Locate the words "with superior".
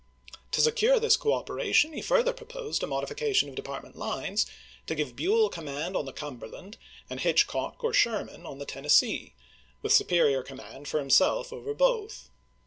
9.83-10.41